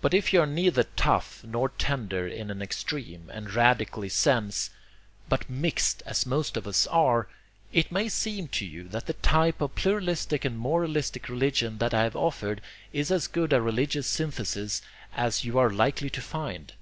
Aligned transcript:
But 0.00 0.14
if 0.14 0.32
you 0.32 0.40
are 0.40 0.46
neither 0.48 0.82
tough 0.96 1.44
nor 1.44 1.68
tender 1.68 2.26
in 2.26 2.50
an 2.50 2.60
extreme 2.60 3.30
and 3.32 3.54
radical 3.54 4.08
sense, 4.10 4.70
but 5.28 5.48
mixed 5.48 6.02
as 6.04 6.26
most 6.26 6.56
of 6.56 6.66
us 6.66 6.88
are, 6.88 7.28
it 7.72 7.92
may 7.92 8.08
seem 8.08 8.48
to 8.48 8.66
you 8.66 8.88
that 8.88 9.06
the 9.06 9.12
type 9.12 9.60
of 9.60 9.76
pluralistic 9.76 10.44
and 10.44 10.58
moralistic 10.58 11.28
religion 11.28 11.78
that 11.78 11.94
I 11.94 12.02
have 12.02 12.16
offered 12.16 12.60
is 12.92 13.12
as 13.12 13.28
good 13.28 13.52
a 13.52 13.62
religious 13.62 14.08
synthesis 14.08 14.82
as 15.14 15.44
you 15.44 15.56
are 15.56 15.70
likely 15.70 16.10
to 16.10 16.20
find. 16.20 16.72